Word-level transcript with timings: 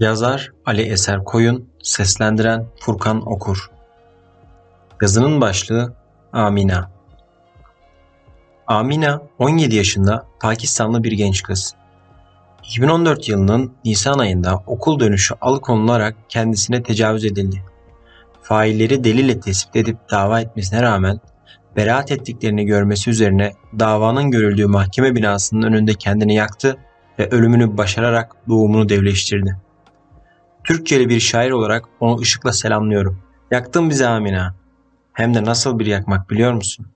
Yazar 0.00 0.52
Ali 0.66 0.82
Eser 0.82 1.24
Koyun, 1.24 1.68
seslendiren 1.82 2.66
Furkan 2.80 3.32
Okur. 3.32 3.70
Yazının 5.02 5.40
başlığı 5.40 5.94
Amina. 6.32 6.90
Amina 8.66 9.22
17 9.38 9.74
yaşında 9.74 10.26
Pakistanlı 10.40 11.04
bir 11.04 11.12
genç 11.12 11.42
kız. 11.42 11.74
2014 12.64 13.28
yılının 13.28 13.72
Nisan 13.84 14.18
ayında 14.18 14.62
okul 14.66 15.00
dönüşü 15.00 15.34
alıkonularak 15.40 16.16
kendisine 16.28 16.82
tecavüz 16.82 17.24
edildi. 17.24 17.64
Failleri 18.42 19.04
delille 19.04 19.40
tespit 19.40 19.76
edip 19.76 19.96
dava 20.10 20.40
etmesine 20.40 20.82
rağmen 20.82 21.20
beraat 21.76 22.12
ettiklerini 22.12 22.64
görmesi 22.66 23.10
üzerine 23.10 23.52
davanın 23.78 24.30
görüldüğü 24.30 24.66
mahkeme 24.66 25.14
binasının 25.14 25.62
önünde 25.62 25.94
kendini 25.94 26.34
yaktı 26.34 26.76
ve 27.18 27.28
ölümünü 27.28 27.76
başararak 27.76 28.36
doğumunu 28.48 28.88
devleştirdi. 28.88 29.56
Türkçeli 30.64 31.08
bir 31.08 31.20
şair 31.20 31.50
olarak 31.50 31.84
onu 32.00 32.20
ışıkla 32.20 32.52
selamlıyorum. 32.52 33.18
Yaktın 33.50 33.90
bizi 33.90 34.06
Amina. 34.06 34.54
Hem 35.12 35.34
de 35.34 35.44
nasıl 35.44 35.78
bir 35.78 35.86
yakmak 35.86 36.30
biliyor 36.30 36.52
musun? 36.52 36.86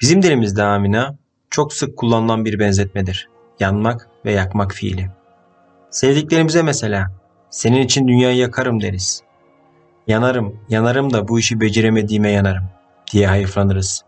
Bizim 0.00 0.22
dilimizde 0.22 0.62
Amina 0.62 1.16
çok 1.50 1.72
sık 1.72 1.96
kullanılan 1.96 2.44
bir 2.44 2.58
benzetmedir. 2.58 3.28
Yanmak 3.60 4.08
ve 4.24 4.32
yakmak 4.32 4.72
fiili. 4.72 5.10
Sevdiklerimize 5.90 6.62
mesela 6.62 7.10
senin 7.50 7.82
için 7.82 8.08
dünyayı 8.08 8.36
yakarım 8.36 8.82
deriz. 8.82 9.22
Yanarım, 10.06 10.60
yanarım 10.68 11.12
da 11.12 11.28
bu 11.28 11.38
işi 11.38 11.60
beceremediğime 11.60 12.30
yanarım 12.30 12.64
diye 13.12 13.26
hayıflanırız. 13.26 14.04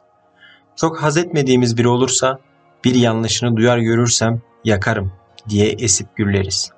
Çok 0.77 1.03
haz 1.03 1.17
etmediğimiz 1.17 1.77
biri 1.77 1.89
olursa 1.89 2.39
bir 2.85 2.95
yanlışını 2.95 3.57
duyar 3.57 3.79
görürsem 3.79 4.41
yakarım 4.65 5.13
diye 5.49 5.69
esip 5.69 6.17
gürleriz. 6.17 6.78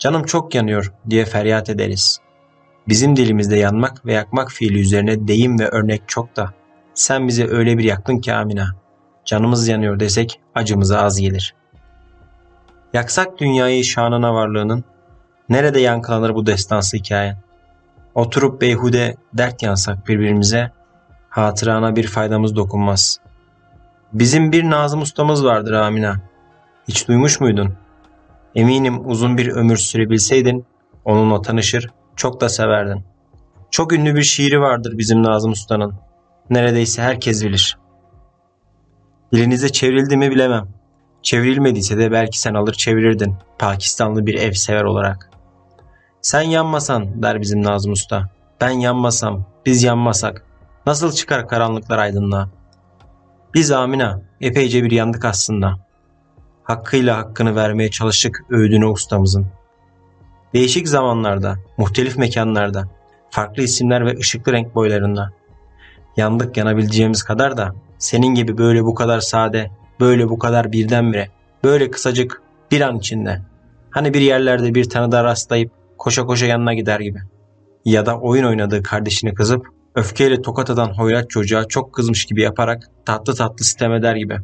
Canım 0.00 0.24
çok 0.24 0.54
yanıyor 0.54 0.92
diye 1.10 1.24
feryat 1.24 1.70
ederiz. 1.70 2.20
Bizim 2.88 3.16
dilimizde 3.16 3.56
yanmak 3.56 4.06
ve 4.06 4.12
yakmak 4.12 4.50
fiili 4.50 4.80
üzerine 4.80 5.28
deyim 5.28 5.58
ve 5.58 5.68
örnek 5.68 6.02
çok 6.06 6.36
da 6.36 6.52
sen 6.94 7.28
bize 7.28 7.48
öyle 7.48 7.78
bir 7.78 7.84
yaktın 7.84 8.18
ki 8.18 8.34
Amina. 8.34 8.76
Canımız 9.24 9.68
yanıyor 9.68 10.00
desek 10.00 10.40
acımıza 10.54 11.00
az 11.00 11.20
gelir. 11.20 11.54
Yaksak 12.92 13.38
dünyayı 13.38 13.84
şanına 13.84 14.34
varlığının 14.34 14.84
nerede 15.48 15.80
yankılanır 15.80 16.34
bu 16.34 16.46
destansı 16.46 16.96
hikaye? 16.96 17.36
Oturup 18.14 18.60
beyhude 18.60 19.16
dert 19.34 19.62
yansak 19.62 20.08
birbirimize 20.08 20.70
hatırana 21.28 21.96
bir 21.96 22.06
faydamız 22.06 22.56
dokunmaz. 22.56 23.20
Bizim 24.12 24.52
bir 24.52 24.70
Nazım 24.70 25.02
ustamız 25.02 25.44
vardır 25.44 25.72
Amina. 25.72 26.16
Hiç 26.88 27.08
duymuş 27.08 27.40
muydun? 27.40 27.74
Eminim 28.54 29.10
uzun 29.10 29.38
bir 29.38 29.48
ömür 29.48 29.76
sürebilseydin 29.76 30.66
onunla 31.04 31.42
tanışır, 31.42 31.90
çok 32.16 32.40
da 32.40 32.48
severdin. 32.48 33.04
Çok 33.70 33.92
ünlü 33.92 34.14
bir 34.14 34.22
şiiri 34.22 34.60
vardır 34.60 34.98
bizim 34.98 35.22
Nazım 35.22 35.52
Usta'nın. 35.52 35.94
Neredeyse 36.50 37.02
herkes 37.02 37.44
bilir. 37.44 37.78
Dilinize 39.32 39.68
çevrildi 39.68 40.16
mi 40.16 40.30
bilemem. 40.30 40.68
Çevrilmediyse 41.22 41.98
de 41.98 42.12
belki 42.12 42.40
sen 42.40 42.54
alır 42.54 42.72
çevirirdin 42.72 43.34
Pakistanlı 43.58 44.26
bir 44.26 44.34
ev 44.34 44.52
sever 44.52 44.84
olarak. 44.84 45.30
Sen 46.22 46.42
yanmasan 46.42 47.22
der 47.22 47.40
bizim 47.40 47.62
Nazım 47.62 47.92
Usta. 47.92 48.30
Ben 48.60 48.70
yanmasam, 48.70 49.44
biz 49.66 49.82
yanmasak 49.82 50.44
nasıl 50.86 51.12
çıkar 51.12 51.48
karanlıklar 51.48 51.98
aydınlığa? 51.98 52.48
Biz 53.54 53.70
Amina 53.70 54.20
epeyce 54.40 54.84
bir 54.84 54.90
yandık 54.90 55.24
aslında. 55.24 55.89
Hakkıyla 56.70 57.16
hakkını 57.18 57.56
vermeye 57.56 57.90
çalıştık 57.90 58.44
öğüdüne 58.50 58.86
ustamızın. 58.86 59.46
Değişik 60.54 60.88
zamanlarda, 60.88 61.58
muhtelif 61.76 62.16
mekanlarda, 62.16 62.88
farklı 63.30 63.62
isimler 63.62 64.06
ve 64.06 64.18
ışıklı 64.18 64.52
renk 64.52 64.74
boylarında. 64.74 65.32
Yandık 66.16 66.56
yanabileceğimiz 66.56 67.22
kadar 67.22 67.56
da 67.56 67.74
senin 67.98 68.34
gibi 68.34 68.58
böyle 68.58 68.84
bu 68.84 68.94
kadar 68.94 69.20
sade, 69.20 69.70
böyle 70.00 70.28
bu 70.28 70.38
kadar 70.38 70.72
birdenbire, 70.72 71.28
böyle 71.64 71.90
kısacık 71.90 72.42
bir 72.70 72.80
an 72.80 72.98
içinde. 72.98 73.40
Hani 73.90 74.14
bir 74.14 74.20
yerlerde 74.20 74.74
bir 74.74 74.88
tanıda 74.88 75.24
rastlayıp 75.24 75.72
koşa 75.98 76.26
koşa 76.26 76.46
yanına 76.46 76.74
gider 76.74 77.00
gibi. 77.00 77.18
Ya 77.84 78.06
da 78.06 78.18
oyun 78.18 78.44
oynadığı 78.44 78.82
kardeşini 78.82 79.34
kızıp 79.34 79.66
öfkeyle 79.94 80.42
tokat 80.42 80.70
atan 80.70 80.98
hoyrat 80.98 81.30
çocuğa 81.30 81.68
çok 81.68 81.92
kızmış 81.92 82.24
gibi 82.24 82.42
yaparak 82.42 82.90
tatlı 83.04 83.34
tatlı 83.34 83.64
sitem 83.64 83.92
eder 83.92 84.16
gibi. 84.16 84.38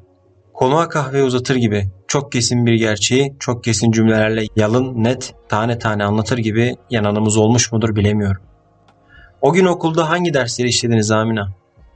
Konuğa 0.56 0.88
kahve 0.88 1.22
uzatır 1.22 1.56
gibi 1.56 1.88
çok 2.08 2.32
kesin 2.32 2.66
bir 2.66 2.74
gerçeği 2.74 3.36
çok 3.40 3.64
kesin 3.64 3.92
cümlelerle 3.92 4.46
yalın 4.56 5.04
net 5.04 5.34
tane 5.48 5.78
tane 5.78 6.04
anlatır 6.04 6.38
gibi 6.38 6.76
yananımız 6.90 7.36
olmuş 7.36 7.72
mudur 7.72 7.96
bilemiyorum. 7.96 8.42
O 9.40 9.52
gün 9.52 9.64
okulda 9.64 10.10
hangi 10.10 10.34
dersleri 10.34 10.68
işlediniz 10.68 11.10
Amina? 11.10 11.48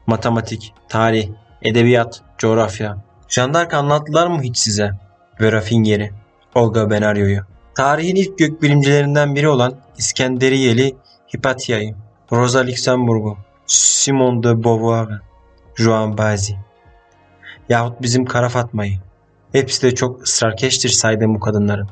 Matematik, 0.07 0.75
tarih, 0.89 1.29
edebiyat, 1.63 2.23
coğrafya. 2.39 3.05
Jandark 3.29 3.75
anlattılar 3.75 4.27
mı 4.27 4.43
hiç 4.43 4.57
size? 4.57 4.91
Vera 5.41 5.61
Finger'i, 5.61 6.11
Olga 6.55 6.91
Benario'yu. 6.91 7.41
Tarihin 7.75 8.17
ilk 8.17 8.39
gökbilimcilerinden 8.39 9.35
biri 9.35 9.49
olan 9.49 9.75
İskenderiyeli 9.99 10.97
Hipatya'yı, 11.37 11.95
Rosa 12.33 12.67
Luxemburg'u, 12.67 13.37
Simone 13.67 14.43
de 14.43 14.65
Beauvoir, 14.65 15.09
Joan 15.77 16.19
Bazi 16.19 16.70
yahut 17.71 18.03
bizim 18.03 18.25
Kara 18.25 18.49
Fatma'yı. 18.49 18.99
Hepsi 19.53 19.83
de 19.83 19.95
çok 19.95 20.23
ısrarkeştir 20.23 20.89
saydığım 20.89 21.35
bu 21.35 21.41
kadınların. 21.41 21.89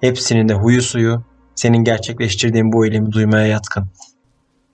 Hepsinin 0.00 0.48
de 0.48 0.54
huyu 0.54 0.82
suyu 0.82 1.22
senin 1.54 1.84
gerçekleştirdiğin 1.84 2.72
bu 2.72 2.86
eylemi 2.86 3.12
duymaya 3.12 3.46
yatkın. 3.46 3.84